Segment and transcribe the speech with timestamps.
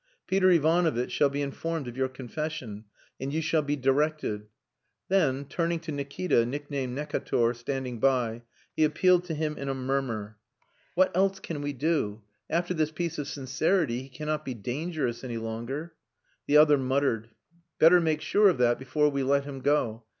[0.25, 2.85] "Peter Ivanovitch shall be informed of your confession
[3.19, 4.47] and you shall be directed...."
[5.09, 8.41] Then, turning to Nikita, nicknamed Necator, standing by,
[8.75, 10.37] he appealed to him in a murmur
[10.95, 12.23] "What else can we do?
[12.49, 15.93] After this piece of sincerity he cannot be dangerous any longer."
[16.47, 17.29] The other muttered,
[17.77, 20.03] "Better make sure of that before we let him go.